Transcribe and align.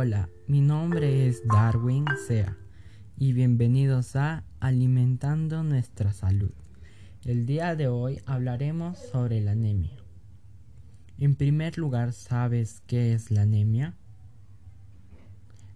Hola, 0.00 0.28
mi 0.46 0.60
nombre 0.60 1.26
es 1.26 1.42
Darwin 1.48 2.04
Sea 2.28 2.56
y 3.16 3.32
bienvenidos 3.32 4.14
a 4.14 4.44
Alimentando 4.60 5.64
nuestra 5.64 6.12
salud. 6.12 6.52
El 7.24 7.46
día 7.46 7.74
de 7.74 7.88
hoy 7.88 8.20
hablaremos 8.24 8.96
sobre 8.96 9.40
la 9.40 9.50
anemia. 9.50 9.96
En 11.18 11.34
primer 11.34 11.78
lugar, 11.78 12.12
¿sabes 12.12 12.80
qué 12.86 13.12
es 13.12 13.32
la 13.32 13.42
anemia? 13.42 13.96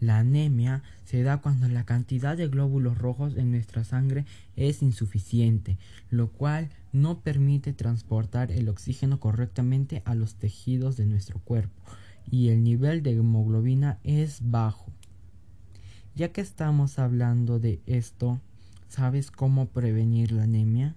La 0.00 0.20
anemia 0.20 0.82
se 1.04 1.22
da 1.22 1.42
cuando 1.42 1.68
la 1.68 1.84
cantidad 1.84 2.38
de 2.38 2.48
glóbulos 2.48 2.96
rojos 2.96 3.36
en 3.36 3.50
nuestra 3.50 3.84
sangre 3.84 4.24
es 4.56 4.80
insuficiente, 4.80 5.76
lo 6.08 6.28
cual 6.28 6.70
no 6.90 7.20
permite 7.20 7.74
transportar 7.74 8.50
el 8.50 8.70
oxígeno 8.70 9.20
correctamente 9.20 10.00
a 10.06 10.14
los 10.14 10.36
tejidos 10.36 10.96
de 10.96 11.04
nuestro 11.04 11.38
cuerpo 11.38 11.82
y 12.30 12.48
el 12.48 12.62
nivel 12.62 13.02
de 13.02 13.12
hemoglobina 13.12 13.98
es 14.04 14.40
bajo. 14.42 14.92
Ya 16.14 16.32
que 16.32 16.40
estamos 16.40 16.98
hablando 16.98 17.58
de 17.58 17.80
esto, 17.86 18.40
¿sabes 18.88 19.30
cómo 19.30 19.66
prevenir 19.66 20.32
la 20.32 20.44
anemia? 20.44 20.94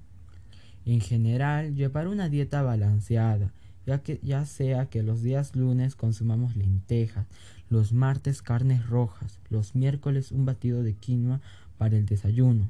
En 0.86 1.02
general, 1.02 1.76
llevar 1.76 2.08
una 2.08 2.30
dieta 2.30 2.62
balanceada, 2.62 3.54
ya 3.86 4.02
que 4.02 4.20
ya 4.24 4.46
sea 4.46 4.86
que 4.86 5.04
los 5.04 5.22
días 5.22 5.56
lunes 5.56 5.96
consumamos 5.96 6.56
lentejas, 6.56 7.28
los 7.70 7.92
martes 7.92 8.42
carnes 8.42 8.88
rojas, 8.88 9.40
los 9.50 9.76
miércoles 9.76 10.32
un 10.32 10.46
batido 10.46 10.84
de 10.84 10.96
quinoa 10.96 11.42
para 11.78 11.98
el 11.98 12.06
desayuno. 12.06 12.70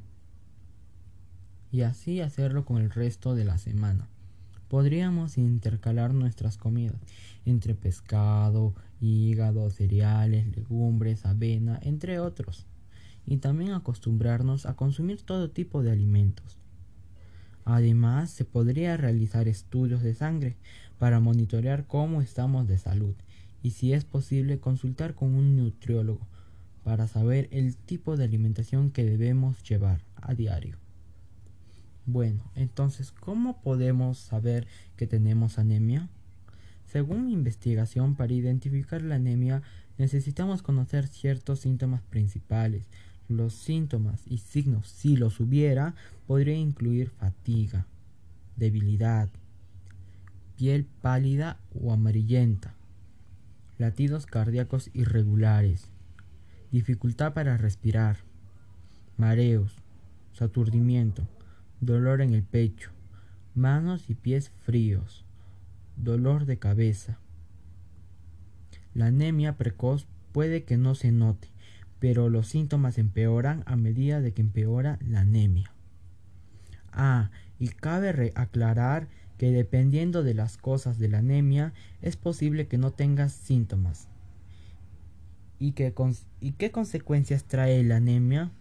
Y 1.72 1.82
así 1.82 2.20
hacerlo 2.20 2.66
con 2.66 2.82
el 2.82 2.90
resto 2.90 3.36
de 3.36 3.46
la 3.46 3.58
semana. 3.58 4.08
Podríamos 4.70 5.38
intercalar 5.38 6.14
nuestras 6.14 6.58
comidas 6.58 7.02
entre 7.46 7.74
pescado, 7.74 8.76
hígado, 9.02 9.70
cereales, 9.72 10.56
legumbres, 10.56 11.26
avena, 11.26 11.80
entre 11.82 12.20
otros. 12.20 12.68
Y 13.26 13.38
también 13.38 13.72
acostumbrarnos 13.72 14.66
a 14.68 14.76
consumir 14.76 15.24
todo 15.24 15.50
tipo 15.50 15.82
de 15.82 15.92
alimentos. 15.92 16.58
Además, 17.66 18.30
se 18.30 18.46
podría 18.46 18.96
realizar 18.96 19.48
estudios 19.48 20.02
de 20.02 20.14
sangre 20.14 20.56
para 20.98 21.20
monitorear 21.20 21.88
cómo 21.88 22.22
estamos 22.22 22.68
de 22.68 22.78
salud 22.78 23.16
y 23.62 23.72
si 23.72 23.94
es 23.94 24.06
posible 24.06 24.60
consultar 24.60 25.16
con 25.16 25.36
un 25.36 25.58
nutriólogo 25.58 26.28
para 26.84 27.08
saber 27.08 27.48
el 27.52 27.76
tipo 27.76 28.18
de 28.18 28.24
alimentación 28.24 28.92
que 28.92 29.04
debemos 29.04 29.62
llevar 29.64 30.02
a 30.16 30.34
diario. 30.34 30.78
Bueno, 32.12 32.42
entonces, 32.56 33.12
¿cómo 33.12 33.62
podemos 33.62 34.18
saber 34.18 34.66
que 34.98 35.06
tenemos 35.06 35.60
anemia? 35.60 36.10
Según 36.88 37.28
mi 37.28 37.34
investigación, 37.34 38.16
para 38.16 38.34
identificar 38.34 39.04
la 39.04 39.16
anemia 39.16 39.62
necesitamos 40.00 40.64
conocer 40.64 41.06
ciertos 41.06 41.60
síntomas 41.60 42.02
principales. 42.02 42.88
Los 43.28 43.54
síntomas 43.54 44.24
y 44.26 44.40
signos, 44.40 44.88
si 44.88 45.18
los 45.18 45.40
hubiera, 45.40 45.94
podría 46.26 46.56
incluir 46.56 47.12
fatiga, 47.12 47.86
debilidad, 48.58 49.30
piel 50.58 50.88
pálida 51.04 51.60
o 51.80 51.94
amarillenta, 51.94 52.74
latidos 53.78 54.26
cardíacos 54.26 54.90
irregulares, 54.96 55.92
dificultad 56.72 57.36
para 57.36 57.56
respirar, 57.58 58.18
mareos, 59.16 59.76
saturdimiento, 60.34 61.28
dolor 61.82 62.22
en 62.22 62.34
el 62.34 62.44
pecho, 62.44 62.92
manos 63.56 64.10
y 64.10 64.16
pies 64.16 64.52
fríos, 64.66 65.26
dolor 65.96 66.46
de 66.46 66.60
cabeza. 66.60 67.20
La 68.94 69.08
anemia 69.08 69.58
precoz 69.58 70.08
puede 70.32 70.64
que 70.64 70.78
no 70.78 70.96
se 70.96 71.12
note, 71.12 71.50
pero 72.00 72.30
los 72.30 72.48
síntomas 72.48 72.98
empeoran 72.98 73.64
a 73.66 73.76
medida 73.76 74.22
de 74.22 74.34
que 74.34 74.42
empeora 74.42 75.00
la 75.06 75.22
anemia. 75.22 75.72
Ah, 76.92 77.32
y 77.60 77.68
cabe 77.70 78.32
aclarar 78.36 79.08
que 79.38 79.52
dependiendo 79.52 80.24
de 80.24 80.34
las 80.34 80.58
cosas 80.58 81.00
de 81.00 81.08
la 81.08 81.20
anemia 81.20 81.74
es 82.02 82.18
posible 82.18 82.68
que 82.68 82.78
no 82.78 82.92
tengas 82.92 83.32
síntomas. 83.32 84.08
¿Y 85.60 85.74
qué, 85.74 85.94
¿Y 86.40 86.54
qué 86.54 86.72
consecuencias 86.72 87.44
trae 87.44 87.84
la 87.84 87.98
anemia? 87.98 88.52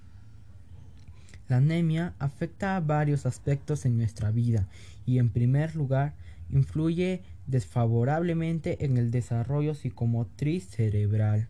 La 1.48 1.56
anemia 1.56 2.14
afecta 2.18 2.76
a 2.76 2.80
varios 2.80 3.24
aspectos 3.24 3.86
en 3.86 3.96
nuestra 3.96 4.30
vida 4.30 4.68
y 5.06 5.18
en 5.18 5.30
primer 5.30 5.74
lugar 5.74 6.14
influye 6.50 7.22
desfavorablemente 7.46 8.84
en 8.84 8.98
el 8.98 9.10
desarrollo 9.10 9.74
psicomotriz 9.74 10.68
cerebral. 10.68 11.48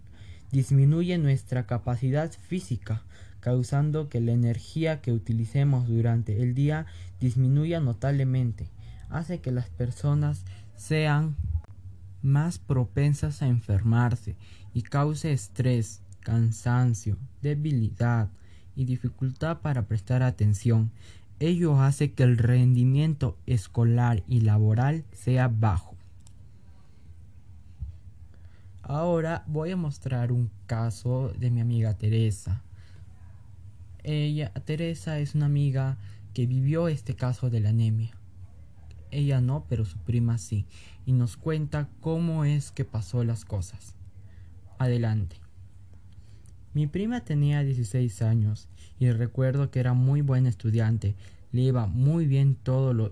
Disminuye 0.53 1.19
nuestra 1.19 1.67
capacidad 1.67 2.31
física, 2.31 3.03
causando 3.41 4.09
que 4.09 4.21
la 4.21 4.33
energía 4.33 5.01
que 5.01 5.13
utilicemos 5.13 5.89
durante 5.89 6.43
el 6.43 6.55
día 6.55 6.87
disminuya 7.21 7.81
notablemente 7.81 8.69
hace 9.11 9.41
que 9.41 9.51
las 9.51 9.69
personas 9.69 10.45
sean 10.77 11.37
más 12.23 12.59
propensas 12.59 13.43
a 13.43 13.49
enfermarse 13.49 14.37
y 14.75 14.83
cause 14.83 15.33
estrés, 15.33 16.03
cansancio, 16.21 17.17
debilidad 17.43 18.31
y 18.79 18.85
dificultad 18.85 19.59
para 19.59 19.89
prestar 19.89 20.23
atención. 20.23 20.93
Ello 21.41 21.83
hace 21.83 22.13
que 22.13 22.23
el 22.23 22.39
rendimiento 22.39 23.37
escolar 23.45 24.23
y 24.29 24.43
laboral 24.43 25.05
sea 25.13 25.49
bajo. 25.49 25.97
Ahora 28.83 29.43
voy 29.49 29.73
a 29.73 29.77
mostrar 29.77 30.31
un 30.31 30.49
caso 30.67 31.33
de 31.37 31.51
mi 31.51 31.61
amiga 31.61 31.95
Teresa. 31.95 32.63
Ella, 34.05 34.53
Teresa 34.65 35.19
es 35.19 35.35
una 35.35 35.47
amiga 35.47 35.99
que 36.33 36.47
vivió 36.47 36.87
este 36.87 37.17
caso 37.17 37.51
de 37.51 37.59
la 37.59 37.71
anemia. 37.71 38.13
Ella 39.11 39.41
no, 39.41 39.65
pero 39.69 39.85
su 39.87 39.99
prima 39.99 40.39
sí, 40.39 40.67
y 41.05 41.13
nos 41.13 41.37
cuenta 41.37 41.89
cómo 42.01 42.45
es 42.45 42.71
que 42.71 42.85
pasó 42.85 43.25
las 43.25 43.45
cosas. 43.45 43.97
Adelante. 44.79 45.48
Mi 46.75 46.87
prima 46.87 47.21
tenía 47.23 47.63
16 47.63 48.21
años 48.23 48.69
y 48.99 49.11
recuerdo 49.11 49.71
que 49.71 49.81
era 49.81 49.95
muy 49.95 50.21
buen 50.21 50.47
estudiante, 50.47 51.15
le 51.51 51.63
iba 51.63 51.87
muy 51.87 52.27
bien 52.27 52.59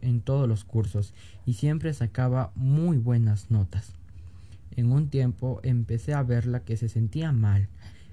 en 0.03 0.21
todos 0.21 0.49
los 0.49 0.65
cursos 0.65 1.15
y 1.47 1.55
siempre 1.55 1.95
sacaba 1.95 2.53
muy 2.55 2.99
buenas 2.99 3.51
notas. 3.51 3.95
En 4.77 4.93
un 4.93 5.09
tiempo 5.09 5.61
empecé 5.63 6.13
a 6.13 6.23
verla 6.23 6.61
que 6.61 6.77
se 6.77 6.91
sentía 6.91 7.33
mal, 7.33 7.69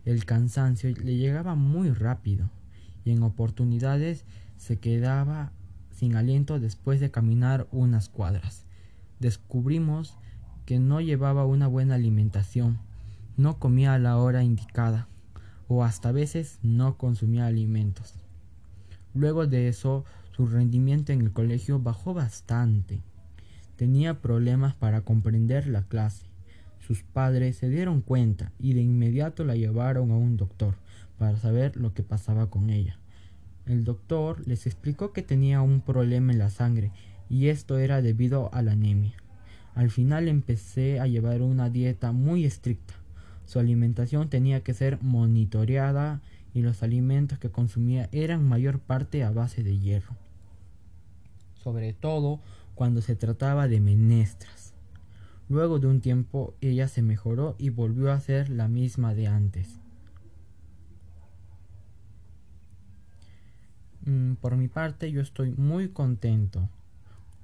el 0.06 0.24
cansancio 0.24 0.90
le 0.92 1.18
llegaba 1.18 1.56
muy 1.56 1.92
rápido 1.92 2.50
y 3.04 3.12
en 3.12 3.22
oportunidades 3.22 4.24
se 4.56 4.78
quedaba 4.78 5.52
sin 5.92 6.16
aliento 6.16 6.62
después 6.62 7.02
de 7.02 7.12
caminar 7.12 7.68
unas 7.72 8.08
cuadras. 8.08 8.66
Descubrimos 9.20 10.16
que 10.66 10.80
no 10.80 11.02
llevaba 11.02 11.46
una 11.46 11.68
buena 11.68 11.96
alimentación, 11.96 12.80
no 13.36 13.60
comía 13.60 13.94
a 13.94 14.00
la 14.00 14.18
hora 14.18 14.44
indicada 14.44 15.10
o 15.74 15.84
hasta 15.84 16.12
veces 16.12 16.60
no 16.62 16.98
consumía 16.98 17.48
alimentos. 17.48 18.14
Luego 19.16 19.48
de 19.48 19.68
eso, 19.68 20.06
su 20.36 20.46
rendimiento 20.46 21.12
en 21.14 21.22
el 21.22 21.32
colegio 21.32 21.80
bajó 21.80 22.14
bastante. 22.14 23.02
Tenía 23.76 24.22
problemas 24.22 24.76
para 24.76 25.02
comprender 25.02 25.66
la 25.66 25.82
clase. 25.82 26.28
Sus 26.80 27.02
padres 27.02 27.58
se 27.58 27.70
dieron 27.70 28.02
cuenta 28.02 28.52
y 28.60 28.74
de 28.74 28.82
inmediato 28.82 29.46
la 29.46 29.56
llevaron 29.56 30.12
a 30.12 30.16
un 30.16 30.38
doctor 30.38 30.76
para 31.18 31.38
saber 31.38 31.76
lo 31.76 31.94
que 31.96 32.04
pasaba 32.04 32.52
con 32.52 32.70
ella. 32.70 33.00
El 33.66 33.84
doctor 33.84 34.48
les 34.48 34.68
explicó 34.68 35.12
que 35.12 35.24
tenía 35.24 35.62
un 35.62 35.82
problema 35.82 36.34
en 36.34 36.40
la 36.40 36.52
sangre 36.52 36.92
y 37.30 37.48
esto 37.48 37.80
era 37.80 38.04
debido 38.04 38.54
a 38.54 38.62
la 38.62 38.74
anemia. 38.74 39.16
Al 39.74 39.90
final 39.90 40.28
empecé 40.28 41.00
a 41.00 41.08
llevar 41.08 41.42
una 41.42 41.72
dieta 41.72 42.12
muy 42.12 42.46
estricta. 42.46 42.94
Su 43.46 43.60
alimentación 43.60 44.30
tenía 44.30 44.64
que 44.64 44.74
ser 44.74 45.02
monitoreada 45.02 46.22
y 46.54 46.62
los 46.62 46.84
alimentos 46.84 47.40
que 47.40 47.50
consumía 47.50 48.10
eran 48.12 48.48
mayor 48.48 48.80
parte 48.80 49.24
a 49.24 49.32
base 49.32 49.64
de 49.64 49.80
hierro. 49.80 50.16
Sobre 51.64 51.94
todo 51.94 52.40
cuando 52.76 53.02
se 53.02 53.16
trataba 53.16 53.68
de 53.68 53.80
menestras. 53.80 54.74
Luego 55.50 55.80
de 55.80 55.88
un 55.88 56.02
tiempo 56.02 56.54
ella 56.62 56.88
se 56.88 57.02
mejoró 57.02 57.56
y 57.58 57.70
volvió 57.70 58.12
a 58.12 58.20
ser 58.20 58.50
la 58.50 58.68
misma 58.68 59.14
de 59.14 59.28
antes. 59.28 59.80
Mm, 64.06 64.34
por 64.36 64.58
mi 64.58 64.68
parte, 64.68 65.12
yo 65.12 65.22
estoy 65.22 65.52
muy 65.52 65.90
contento. 65.90 66.70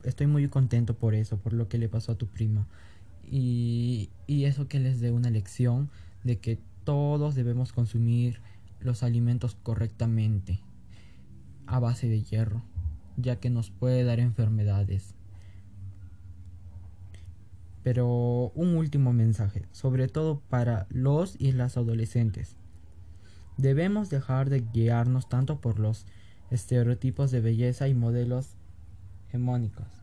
Estoy 0.03 0.27
muy 0.27 0.47
contento 0.47 0.93
por 0.93 1.13
eso, 1.13 1.37
por 1.37 1.53
lo 1.53 1.67
que 1.67 1.77
le 1.77 1.89
pasó 1.89 2.13
a 2.13 2.17
tu 2.17 2.27
prima. 2.27 2.67
Y, 3.29 4.09
eso 4.27 4.67
que 4.67 4.79
les 4.79 4.99
dé 4.99 5.11
una 5.11 5.29
lección 5.29 5.89
de 6.23 6.39
que 6.39 6.59
todos 6.83 7.35
debemos 7.35 7.71
consumir 7.71 8.41
los 8.79 9.03
alimentos 9.03 9.55
correctamente 9.55 10.59
a 11.67 11.79
base 11.79 12.07
de 12.07 12.23
hierro, 12.23 12.63
ya 13.17 13.35
que 13.35 13.49
nos 13.49 13.69
puede 13.69 14.03
dar 14.03 14.19
enfermedades. 14.19 15.13
Pero 17.83 18.51
un 18.55 18.75
último 18.75 19.13
mensaje, 19.13 19.65
sobre 19.71 20.07
todo 20.07 20.41
para 20.49 20.87
los 20.89 21.35
y 21.39 21.51
las 21.51 21.77
adolescentes. 21.77 22.55
Debemos 23.57 24.09
dejar 24.09 24.49
de 24.49 24.61
guiarnos 24.61 25.29
tanto 25.29 25.59
por 25.61 25.79
los 25.79 26.05
estereotipos 26.49 27.29
de 27.29 27.41
belleza 27.41 27.87
y 27.87 27.93
modelos 27.93 28.55
hemónicos 29.31 29.98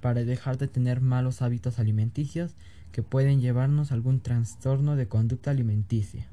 para 0.00 0.24
dejar 0.24 0.58
de 0.58 0.68
tener 0.68 1.00
malos 1.00 1.42
hábitos 1.42 1.78
alimenticios 1.78 2.54
que 2.92 3.02
pueden 3.02 3.40
llevarnos 3.40 3.90
a 3.90 3.94
algún 3.94 4.20
trastorno 4.20 4.96
de 4.96 5.08
conducta 5.08 5.50
alimenticia 5.50 6.26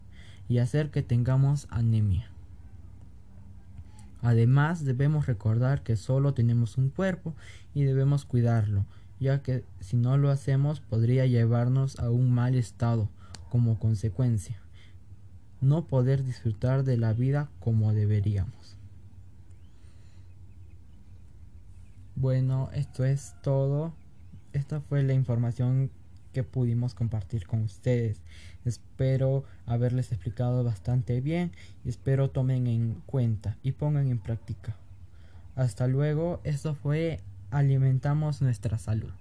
y 0.48 0.60
hacer 0.60 0.92
que 0.92 1.02
tengamos 1.02 1.68
anemia. 1.70 2.30
Además, 4.22 4.84
debemos 4.86 5.28
recordar 5.28 5.84
que 5.84 5.96
solo 5.96 6.34
tenemos 6.34 6.78
un 6.78 6.90
cuerpo 6.90 7.36
y 7.74 7.84
debemos 7.84 8.26
cuidarlo, 8.26 8.86
ya 9.20 9.42
que 9.42 9.64
si 9.80 9.98
no 9.98 10.18
lo 10.18 10.32
hacemos 10.32 10.80
podría 10.80 11.26
llevarnos 11.26 12.00
a 12.00 12.10
un 12.10 12.32
mal 12.32 12.56
estado 12.56 13.10
como 13.50 13.78
consecuencia, 13.78 14.60
no 15.62 15.86
poder 15.86 16.24
disfrutar 16.24 16.84
de 16.84 16.98
la 16.98 17.14
vida 17.14 17.50
como 17.60 17.94
deberíamos. 17.94 18.78
Bueno, 22.16 22.70
esto 22.74 23.04
es 23.04 23.36
todo. 23.44 23.94
Esta 24.54 24.80
fue 24.80 25.04
la 25.04 25.14
información 25.14 25.92
que 26.32 26.44
pudimos 26.44 26.96
compartir 26.96 27.46
con 27.46 27.62
ustedes. 27.62 28.22
Espero 28.64 29.44
haberles 29.66 30.12
explicado 30.12 30.64
bastante 30.64 31.20
bien 31.20 31.52
y 31.84 31.90
espero 31.90 32.30
tomen 32.30 32.68
en 32.68 33.02
cuenta 33.06 33.58
y 33.64 33.74
pongan 33.74 34.08
en 34.08 34.20
práctica. 34.20 34.76
Hasta 35.56 35.88
luego, 35.88 36.40
esto 36.44 36.74
fue 36.76 37.20
Alimentamos 37.52 38.42
nuestra 38.42 38.78
salud. 38.78 39.14